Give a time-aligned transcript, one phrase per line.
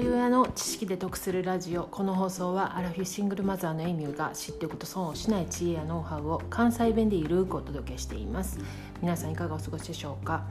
[0.00, 1.82] 人親の知識で得するラジオ。
[1.84, 8.58] この放送はアラフィフシングルマザーのエミューが知っておくと損をしない知恵やノウハウを関西弁でゆるくお届けしています。
[9.02, 10.44] 皆さんいかがお過ごしでしょうか、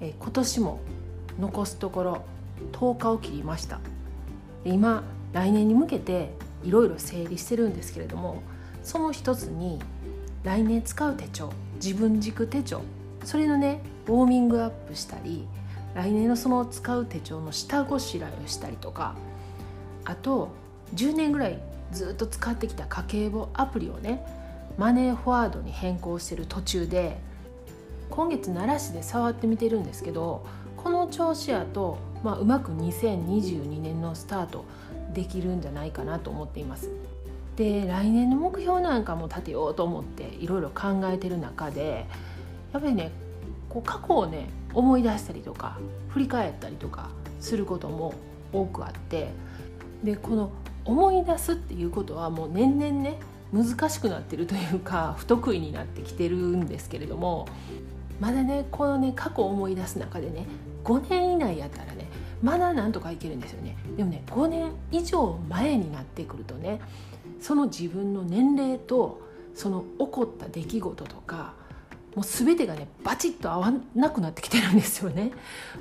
[0.00, 0.80] え今年も
[1.40, 2.24] 残すところ
[2.72, 3.80] 10日を切りました。
[4.64, 6.30] 今来年に向けて
[6.62, 8.42] いろいろ整理してるんですけれども
[8.84, 9.80] その一つに
[10.44, 12.82] 来年使う手帳自分軸手帳
[13.24, 15.46] それのねウォーミングアップしたり
[15.96, 19.16] 来年のその使う手帳の下ごしらえをしたりとか
[20.04, 20.50] あと
[20.94, 21.58] 10年ぐらい
[21.90, 24.22] ずっと使ってきた家計簿アプリをね
[24.76, 27.16] マネーフォワードに変更してる途中で
[28.10, 30.46] 今月奈良市で触ってみてるんですけど
[30.76, 34.66] この調子やと、まあ、うまく2022年のスタート
[35.14, 36.90] できるんじゃないかなと思っています。
[37.56, 42.06] で来年の目標なんかも立てようと思っていろいろ考えてる中で
[42.74, 43.12] やっぱりね
[43.70, 45.78] こう過去をね思い出したりとか
[46.10, 47.08] 振り返ったりとか
[47.40, 48.14] することも
[48.52, 49.30] 多くあって
[50.04, 50.52] でこの
[50.84, 53.18] 思い出すっていうことはもう年々ね
[53.52, 57.48] 難しくなってるというか不得意になってきてるんですけれども
[58.20, 60.46] まだねこのね過去を思い出す中でね
[60.84, 62.08] 5年以内やったらね
[62.42, 63.78] まだなんとかいけるんですよね。
[63.96, 66.80] でもね5年以上前になってくるとね
[67.40, 69.22] その自分の年齢と
[69.54, 71.54] その起こった出来事とか
[72.16, 75.32] もう全てがねバチッと合わなくなってきてるんですよね。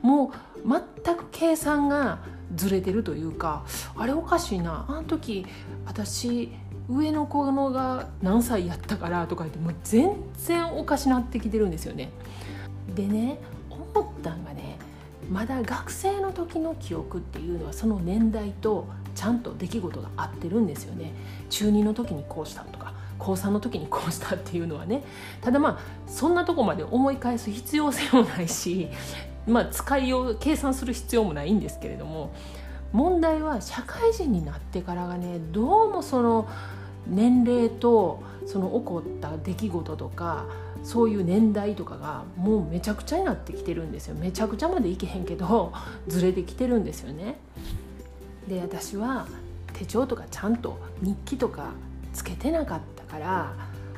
[0.00, 0.32] も
[0.64, 0.68] う
[1.04, 2.20] 全く計算が
[2.56, 3.64] ずれてるというか
[3.96, 4.86] あれおかしいな。
[4.88, 5.44] あの時
[5.84, 6.50] 私
[6.88, 12.10] 上の子のが何歳やったからとか言ってもう全然おかしなってきてるんですよね。
[12.94, 14.78] でね思ったんがね
[15.30, 21.12] まだ学生の時の記憶っていうのはその年代とちゃんと出来事が合ってるんですよね。
[21.50, 22.78] 中2の時にこうしたと
[23.22, 25.04] 高3の時にこうしたっていうのはね
[25.40, 28.88] ただまあそんなとこまで思い返す必要性もないし、
[29.46, 32.34] まあ、使いよう計算する必要もないんですけれども
[32.90, 36.48] 問題は社会人になってからがねどうもその
[37.06, 40.46] 年齢とその起こった出来事とか
[40.82, 45.72] そういう年代とかがもうめちゃくちゃになってきてるんですよめちゃくちゃまでいけへんけど
[46.08, 47.36] ずれてきてるんですよね。
[48.48, 49.28] で私は
[49.74, 51.70] 手帳とかちゃんと日記とか
[52.12, 53.54] つけてなかったから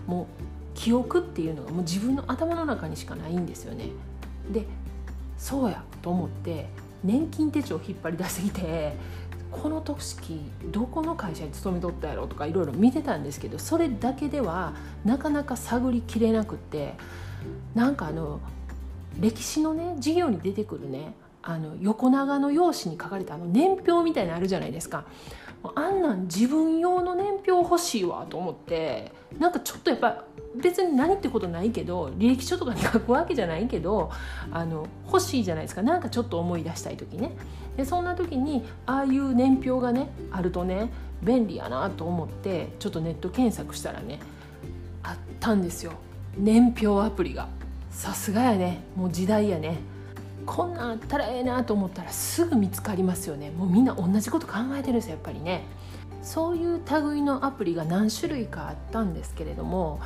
[0.06, 0.26] もう
[0.74, 3.88] 記憶っていうのがもう自分の頭の中にしかないんですよね。
[4.50, 4.66] で
[5.38, 6.68] そうやと思って
[7.02, 8.96] 年金手帳を引っ張り出してきて
[9.50, 10.40] この時
[10.72, 14.74] どこの会社に勤めとったやろとかいろいろ見てたんですけどそれだけでは
[15.04, 16.94] なかなか探りきれなくって
[17.74, 18.40] なんかあの
[19.20, 25.04] 歴史のね授業に出てくるねあの横長の用紙に書かれたあの年表みたいなのあるじゃないですか
[25.74, 30.24] あんなん自分用の年表欲しいわと思ってなんかちょっとやっぱ
[30.56, 34.10] 別に何ってことないけど履歴書とかに書くわけじゃないけど
[34.52, 35.82] あの欲しいじゃないですか。
[35.82, 37.32] なんかちょっと思い出したい時ね。
[37.76, 40.90] でそんな時にああいう年表がねあるとね
[41.22, 44.20] 便利やなと思ってちょっとネット検索したらね
[45.02, 45.92] あったんですよ。
[46.36, 47.48] 年表アプリが。
[47.90, 48.82] さすがやね。
[48.96, 49.78] もう時代やね。
[50.46, 53.50] こんなんあったらええなと思ったらすぐ見つかりますよね。
[53.50, 55.64] もうみんな同じこと考えてるんですよやっぱりね。
[56.22, 60.00] そういう類のアプリが何種類かあったんですけれども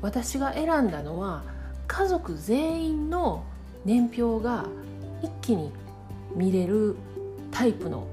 [0.00, 1.42] 私が選んだのは
[1.88, 3.42] 家族全員の
[3.84, 4.66] 年表が
[5.20, 5.72] 一気に
[6.36, 6.94] 見れる
[7.50, 8.06] タイプの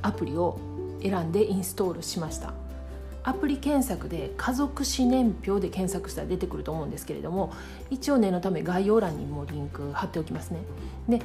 [0.00, 0.58] アプリを
[1.02, 2.54] 選んでインストールしました。
[3.24, 7.52] アプリ検索で家族史年表で検索したら出てくると思うんですけれども
[7.90, 10.60] 一応念のため概要欄にもリンク貼っておきますね
[11.08, 11.20] で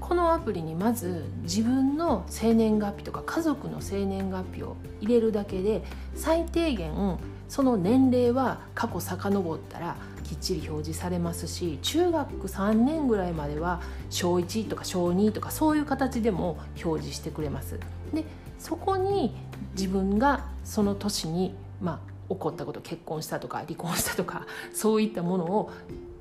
[0.00, 5.82] このアプリにまず自分の生年月日とか家族の生年月日を入れるだけで
[6.14, 7.16] 最低限
[7.48, 17.78] その年齢は過去遡ったらきっちり表示されますし中学3年ぐらいまでは小1とか小2とかそういう形でも表示してくれます。
[18.12, 18.24] で
[18.64, 19.36] そこに
[19.76, 25.70] 自分がその年に、まあ、起こったこと結婚したとか離婚したとか そういったものを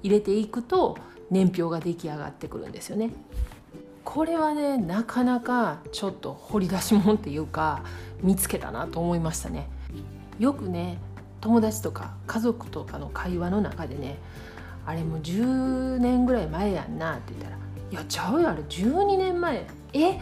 [0.03, 0.97] 入れていくと
[1.31, 3.11] 年表が出来上がってくるんですよね。
[4.03, 7.81] これはねなかなかちょっと掘り出し物っていうか
[8.21, 9.69] 見つけたなと思いましたね。
[10.37, 10.97] よくね
[11.39, 14.17] 友達とか家族とかの会話の中でね
[14.85, 17.55] あれもう10年ぐらい前やんなって言ったら
[17.89, 20.19] 「いやちゃうよあれ12年前え？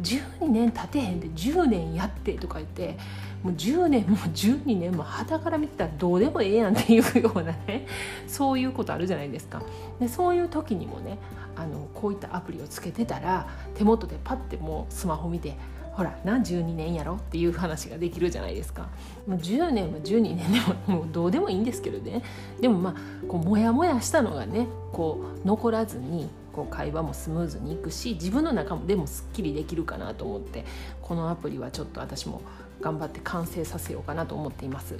[0.00, 2.96] 12年経てへんで10年やってとか言って
[3.42, 7.86] もう10年も12年もはたから見てたらどうでもええやんっていうようなね
[8.26, 9.62] そういうことあるじゃないですか。
[10.00, 11.18] でそういう時にもね
[11.56, 15.56] あのこういったアプリをつけてたら手元でパッてもうスマホ見て
[15.92, 18.88] ほらな12年やろっていう話ができるじゃないですか。
[19.26, 22.22] もう10年も12年でももうどうでもいいんですけどね。
[22.60, 22.94] でもまあ
[23.28, 30.64] こうモヤモヤしたのがねこう残らずにこう会話もスムーズにいくし自分の中でもすっきりできるかなと思って
[31.00, 32.42] このアプリはちょっと私も
[32.80, 34.96] 頑張って完成させようかなと思っています。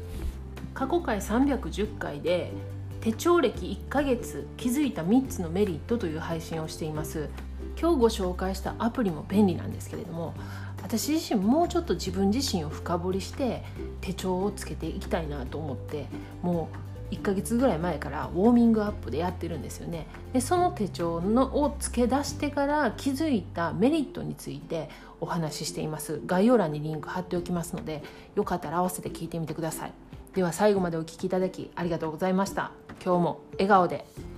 [0.75, 2.53] 過去回310回で
[3.01, 7.29] 手帳歴1ヶ月気づいた3つのメリットという配信をしています。
[7.81, 10.35] 今日ご紹介したアプリも便利なんですけれども
[10.83, 13.63] 私自身もうちょっと自分自身を深掘りして
[14.01, 16.07] 手帳をつけていきたいなと思って
[16.43, 20.06] もう1ヶ月ぐらい前からウォーミングアップでやってるんですよね。
[20.32, 24.88] でその手帳のを付け出してから気づいたメリットについて
[25.20, 26.20] お話ししています。
[26.25, 28.03] 概要欄にリンク貼っておきますので
[28.35, 29.93] よかったら合わせて聞いてみてください。
[30.35, 32.73] では最後までお聴きいただきありがとうございました。
[33.05, 34.31] 今日も笑顔で。